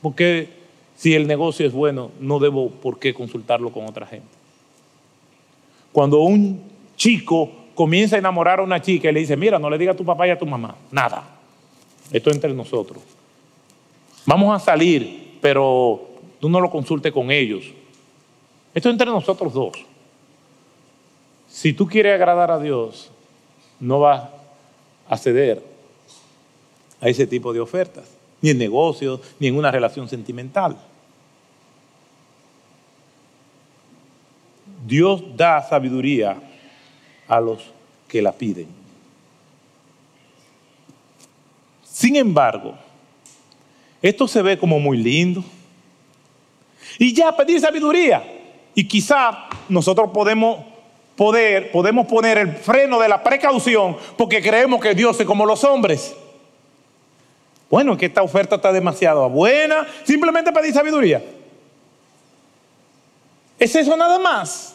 [0.00, 0.48] Porque
[0.96, 4.26] si el negocio es bueno, no debo por qué consultarlo con otra gente.
[5.92, 6.62] Cuando un
[6.96, 9.96] chico comienza a enamorar a una chica y le dice, mira, no le diga a
[9.96, 11.24] tu papá y a tu mamá, nada.
[12.10, 13.02] Esto es entre nosotros.
[14.26, 16.08] Vamos a salir, pero
[16.40, 17.64] tú no lo consultes con ellos.
[18.74, 19.72] Esto es entre nosotros dos.
[21.48, 23.10] Si tú quieres agradar a Dios,
[23.78, 24.28] no vas
[25.08, 25.62] a ceder
[27.00, 28.04] a ese tipo de ofertas,
[28.40, 30.76] ni en negocios, ni en una relación sentimental.
[34.86, 36.40] Dios da sabiduría
[37.28, 37.62] a los
[38.08, 38.68] que la piden.
[41.84, 42.74] Sin embargo,
[44.00, 45.44] esto se ve como muy lindo.
[46.98, 48.31] Y ya pedir sabiduría.
[48.74, 50.64] Y quizá nosotros podemos
[51.16, 55.62] poder, podemos poner el freno de la precaución porque creemos que Dios es como los
[55.64, 56.14] hombres.
[57.70, 59.86] Bueno, que esta oferta está demasiado buena.
[60.04, 61.22] Simplemente pedir sabiduría.
[63.58, 64.74] ¿Es eso nada más?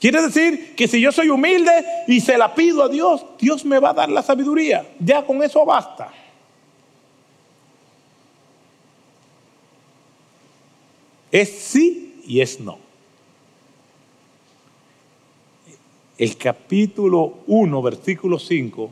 [0.00, 1.72] Quiere decir que si yo soy humilde
[2.06, 4.86] y se la pido a Dios, Dios me va a dar la sabiduría.
[4.98, 6.10] Ya con eso basta.
[11.30, 12.78] Es sí y es no.
[16.18, 18.90] El capítulo 1, versículo 5,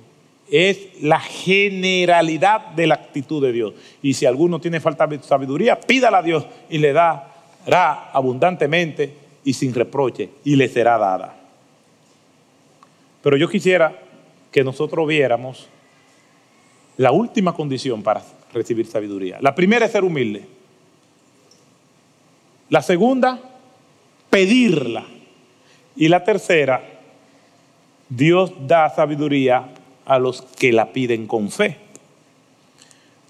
[0.50, 3.74] es la generalidad de la actitud de Dios.
[4.02, 9.52] Y si alguno tiene falta de sabiduría, pídala a Dios y le dará abundantemente y
[9.54, 11.36] sin reproche, y le será dada.
[13.22, 13.98] Pero yo quisiera
[14.50, 15.68] que nosotros viéramos
[16.96, 18.22] la última condición para
[18.52, 19.38] recibir sabiduría.
[19.40, 20.46] La primera es ser humilde.
[22.70, 23.38] La segunda,
[24.30, 25.04] pedirla.
[25.96, 26.82] Y la tercera,
[28.08, 29.68] Dios da sabiduría
[30.04, 31.78] a los que la piden con fe.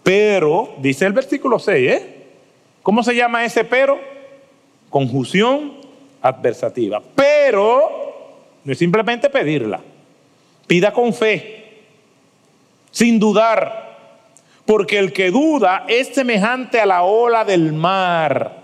[0.02, 2.26] Pero, dice el versículo 6, ¿eh?
[2.82, 3.98] ¿Cómo se llama ese pero?
[4.90, 5.74] Conjunción
[6.20, 7.02] adversativa.
[7.14, 8.04] Pero
[8.64, 9.80] no es simplemente pedirla.
[10.66, 11.82] Pida con fe,
[12.90, 13.98] sin dudar,
[14.64, 18.63] porque el que duda es semejante a la ola del mar,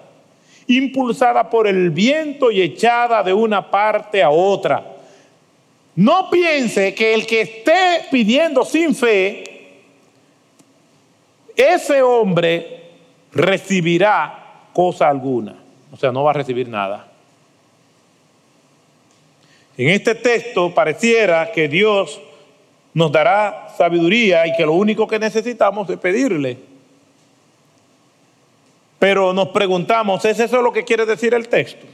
[0.77, 4.85] impulsada por el viento y echada de una parte a otra.
[5.97, 9.45] No piense que el que esté pidiendo sin fe,
[11.57, 12.85] ese hombre
[13.33, 15.57] recibirá cosa alguna.
[15.93, 17.09] O sea, no va a recibir nada.
[19.77, 22.21] En este texto pareciera que Dios
[22.95, 26.70] nos dará sabiduría y que lo único que necesitamos es pedirle.
[29.01, 31.87] Pero nos preguntamos, ¿es eso lo que quiere decir el texto?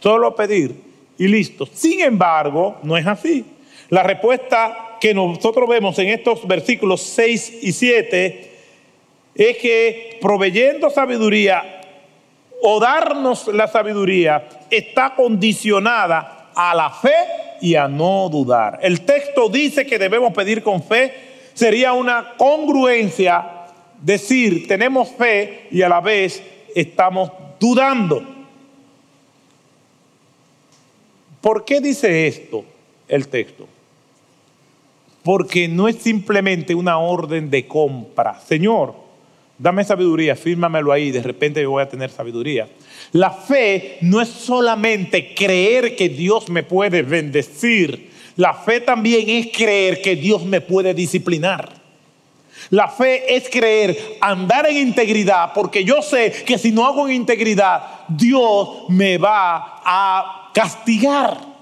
[0.00, 0.74] Solo pedir
[1.16, 1.66] y listo.
[1.72, 3.44] Sin embargo, no es así.
[3.90, 8.52] La respuesta que nosotros vemos en estos versículos 6 y 7
[9.36, 11.80] es que proveyendo sabiduría
[12.60, 17.14] o darnos la sabiduría está condicionada a la fe
[17.60, 18.80] y a no dudar.
[18.82, 21.14] El texto dice que debemos pedir con fe.
[21.54, 23.55] Sería una congruencia
[24.02, 26.42] decir tenemos fe y a la vez
[26.74, 28.22] estamos dudando.
[31.40, 32.64] ¿Por qué dice esto
[33.08, 33.68] el texto?
[35.22, 38.40] Porque no es simplemente una orden de compra.
[38.40, 38.94] Señor,
[39.58, 42.68] dame sabiduría, fírmamelo ahí, de repente yo voy a tener sabiduría.
[43.12, 48.10] La fe no es solamente creer que Dios me puede bendecir.
[48.36, 51.85] La fe también es creer que Dios me puede disciplinar.
[52.70, 57.14] La fe es creer, andar en integridad, porque yo sé que si no hago en
[57.14, 61.56] integridad, Dios me va a castigar.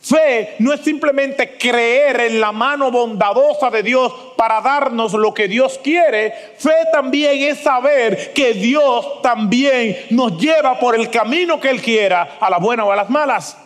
[0.00, 5.48] Fe no es simplemente creer en la mano bondadosa de Dios para darnos lo que
[5.48, 6.32] Dios quiere.
[6.56, 12.38] Fe también es saber que Dios también nos lleva por el camino que Él quiera,
[12.40, 13.56] a la buena o a las malas.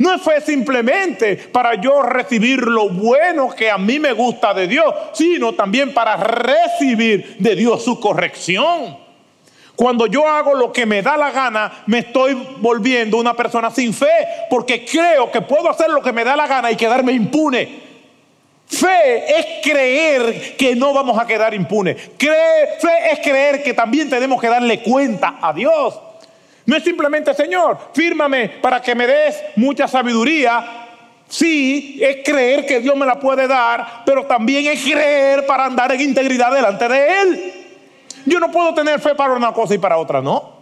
[0.00, 4.94] No fe simplemente para yo recibir lo bueno que a mí me gusta de Dios,
[5.12, 8.96] sino también para recibir de Dios su corrección.
[9.76, 13.92] Cuando yo hago lo que me da la gana, me estoy volviendo una persona sin
[13.92, 14.06] fe,
[14.48, 17.80] porque creo que puedo hacer lo que me da la gana y quedarme impune.
[18.66, 22.10] Fe es creer que no vamos a quedar impunes.
[22.18, 26.00] fe es creer que también tenemos que darle cuenta a Dios.
[26.70, 30.86] No es simplemente, Señor, fírmame para que me des mucha sabiduría.
[31.26, 35.90] Sí, es creer que Dios me la puede dar, pero también es creer para andar
[35.90, 37.52] en integridad delante de Él.
[38.24, 40.60] Yo no puedo tener fe para una cosa y para otra no.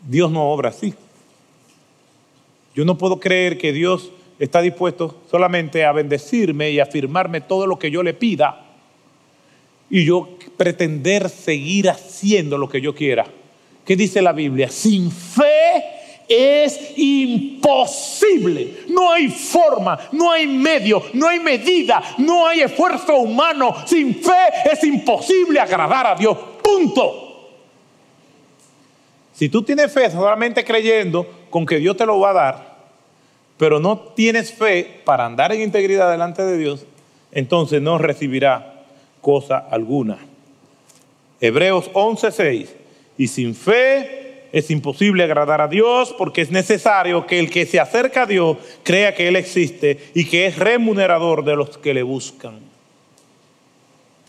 [0.00, 0.92] Dios no obra así.
[2.74, 4.10] Yo no puedo creer que Dios
[4.40, 8.64] está dispuesto solamente a bendecirme y afirmarme todo lo que yo le pida
[9.88, 13.26] y yo pretender seguir haciendo lo que yo quiera.
[13.84, 14.68] ¿Qué dice la Biblia?
[14.68, 15.84] Sin fe
[16.28, 18.78] es imposible.
[18.88, 23.74] No hay forma, no hay medio, no hay medida, no hay esfuerzo humano.
[23.86, 26.36] Sin fe es imposible agradar a Dios.
[26.62, 27.22] Punto.
[29.32, 32.76] Si tú tienes fe solamente creyendo con que Dios te lo va a dar,
[33.58, 36.86] pero no tienes fe para andar en integridad delante de Dios,
[37.32, 38.84] entonces no recibirá
[39.20, 40.18] cosa alguna.
[41.40, 42.68] Hebreos 11:6.
[43.18, 47.80] Y sin fe es imposible agradar a Dios porque es necesario que el que se
[47.80, 52.02] acerca a Dios crea que Él existe y que es remunerador de los que le
[52.02, 52.60] buscan.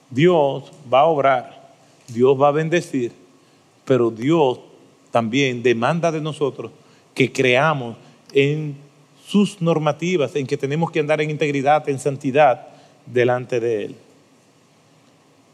[0.10, 1.72] Dios va a obrar,
[2.08, 3.12] Dios va a bendecir,
[3.84, 4.60] pero Dios
[5.12, 6.72] también demanda de nosotros
[7.14, 7.98] que creamos
[8.34, 8.78] en
[9.26, 12.68] sus normativas, en que tenemos que andar en integridad, en santidad
[13.06, 13.96] delante de Él.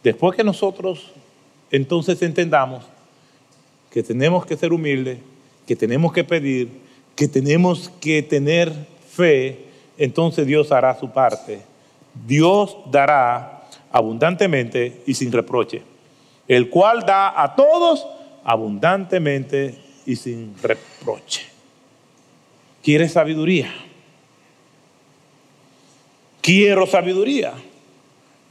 [0.03, 1.11] Después que nosotros
[1.73, 2.85] entonces entendamos
[3.91, 5.17] que tenemos que ser humildes,
[5.65, 6.69] que tenemos que pedir,
[7.15, 8.71] que tenemos que tener
[9.09, 9.65] fe,
[9.97, 11.63] entonces Dios hará su parte.
[12.27, 15.81] Dios dará abundantemente y sin reproche,
[16.47, 18.05] el cual da a todos
[18.43, 21.41] abundantemente y sin reproche.
[22.83, 23.73] ¿Quieres sabiduría?
[26.39, 27.53] Quiero sabiduría.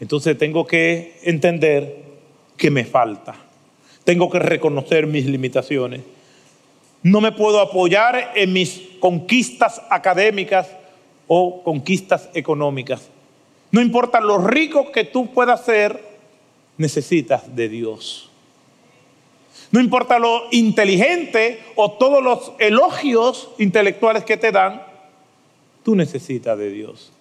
[0.00, 2.11] Entonces tengo que entender
[2.62, 3.34] que me falta
[4.04, 6.02] tengo que reconocer mis limitaciones.
[7.02, 10.68] No me puedo apoyar en mis conquistas académicas
[11.26, 13.08] o conquistas económicas.
[13.70, 16.00] No importa lo rico que tú puedas ser,
[16.76, 18.30] necesitas de Dios.
[19.72, 24.82] No importa lo inteligente o todos los elogios intelectuales que te dan,
[25.82, 27.12] tú necesitas de Dios,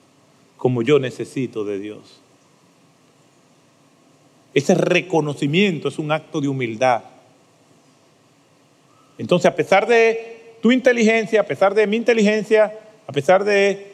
[0.58, 2.21] como yo necesito de Dios.
[4.54, 7.04] Ese reconocimiento es un acto de humildad.
[9.18, 12.78] Entonces, a pesar de tu inteligencia, a pesar de mi inteligencia,
[13.08, 13.92] a pesar de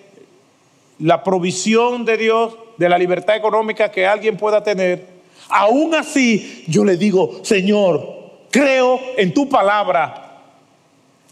[0.99, 5.05] la provisión de Dios, de la libertad económica que alguien pueda tener,
[5.49, 10.23] aún así yo le digo, Señor, creo en tu palabra.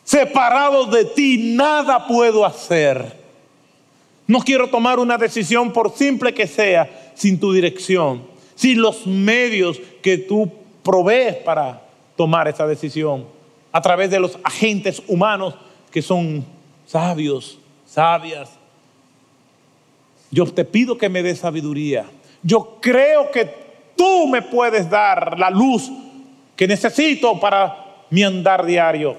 [0.04, 3.26] Separado de ti, nada puedo hacer.
[4.28, 9.80] No quiero tomar una decisión por simple que sea sin tu dirección sin los medios
[10.02, 10.52] que tú
[10.82, 11.82] provees para
[12.16, 13.26] tomar esa decisión,
[13.72, 15.56] a través de los agentes humanos
[15.92, 16.46] que son
[16.86, 18.52] sabios, sabias.
[20.32, 22.06] Yo te pido que me des sabiduría.
[22.42, 23.50] Yo creo que
[23.96, 25.92] tú me puedes dar la luz
[26.56, 29.18] que necesito para mi andar diario.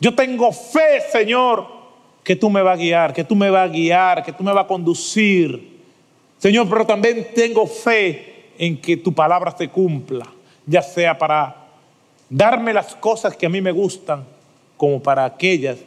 [0.00, 1.66] Yo tengo fe, Señor,
[2.22, 4.52] que tú me vas a guiar, que tú me vas a guiar, que tú me
[4.52, 5.75] vas a conducir
[6.46, 10.24] Señor, pero también tengo fe en que tu palabra se cumpla,
[10.64, 11.66] ya sea para
[12.30, 14.24] darme las cosas que a mí me gustan,
[14.76, 15.78] como para aquellas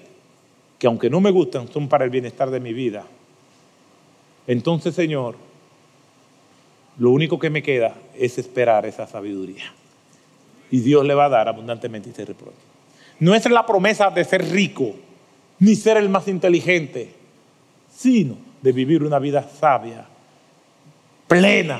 [0.78, 3.05] que aunque no me gustan, son para el bienestar de mi vida.
[4.47, 5.38] Entonces, Señor,
[6.97, 9.72] lo único que me queda es esperar esa sabiduría.
[10.72, 12.57] Y Dios le va a dar abundantemente ese reproche.
[13.22, 14.93] No es la promesa de ser rico,
[15.57, 17.14] ni ser el más inteligente,
[17.89, 20.19] sino de vivir una vida sabia
[21.30, 21.80] plena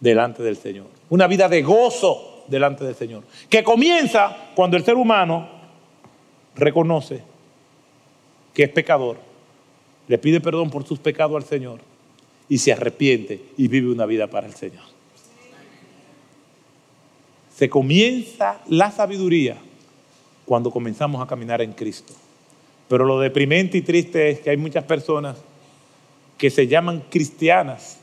[0.00, 0.86] delante del Señor.
[1.10, 3.24] Una vida de gozo delante del Señor.
[3.50, 5.48] Que comienza cuando el ser humano
[6.54, 7.22] reconoce
[8.54, 9.18] que es pecador,
[10.08, 11.80] le pide perdón por sus pecados al Señor
[12.48, 14.84] y se arrepiente y vive una vida para el Señor.
[17.54, 19.56] Se comienza la sabiduría
[20.44, 22.14] cuando comenzamos a caminar en Cristo.
[22.88, 25.36] Pero lo deprimente y triste es que hay muchas personas
[26.38, 27.98] que se llaman cristianas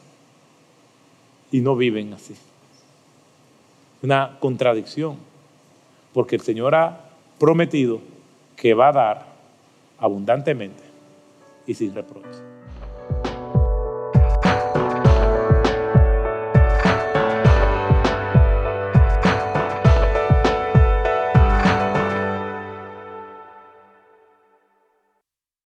[1.51, 2.35] y no viven así.
[4.01, 5.17] Una contradicción,
[6.13, 7.09] porque el Señor ha
[7.39, 8.01] prometido
[8.55, 9.25] que va a dar
[9.99, 10.83] abundantemente
[11.65, 12.52] y sin reproche.